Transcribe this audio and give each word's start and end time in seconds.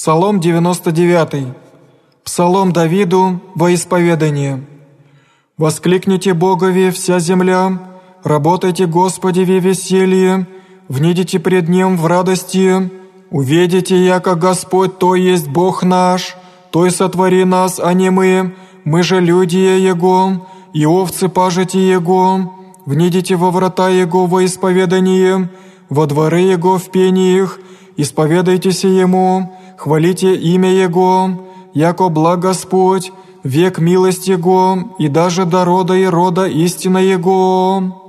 Псалом 0.00 0.38
99. 0.38 1.54
Псалом 2.22 2.70
Давиду 2.72 3.40
во 3.56 3.74
исповедание. 3.74 4.64
«Воскликните 5.56 6.34
Богове 6.34 6.92
вся 6.92 7.18
земля, 7.18 7.80
работайте 8.22 8.86
Господи 8.86 9.40
в 9.40 9.50
веселье, 9.58 10.46
внидите 10.88 11.40
пред 11.40 11.68
Ним 11.68 11.96
в 11.96 12.06
радости, 12.06 12.92
увидите, 13.30 13.96
яко 14.06 14.36
Господь, 14.36 15.00
то 15.00 15.16
есть 15.16 15.48
Бог 15.48 15.82
наш, 15.82 16.36
то 16.70 16.86
и 16.86 16.90
сотвори 16.90 17.44
нас, 17.44 17.80
а 17.80 17.92
не 17.92 18.10
мы, 18.10 18.54
мы 18.84 19.02
же 19.02 19.18
люди 19.18 19.56
Его, 19.56 20.46
и 20.72 20.86
овцы 20.86 21.28
пажити 21.28 21.78
Его, 21.78 22.54
внидите 22.86 23.34
во 23.34 23.50
врата 23.50 23.88
Его 23.88 24.26
во 24.26 24.44
исповедание, 24.44 25.50
во 25.88 26.06
дворы 26.06 26.42
Его 26.42 26.78
в 26.78 26.88
пениях, 26.92 27.58
исповедайтесь 27.96 28.84
Ему, 28.84 29.57
хвалите 29.78 30.34
имя 30.34 30.70
Его, 30.70 31.30
яко 31.72 32.08
благ 32.08 32.40
Господь, 32.40 33.12
век 33.44 33.78
милость 33.78 34.28
Его, 34.28 34.94
и 34.98 35.08
даже 35.08 35.46
до 35.46 35.64
рода 35.64 35.94
и 35.94 36.04
рода 36.04 36.46
истина 36.46 36.98
Его». 36.98 38.07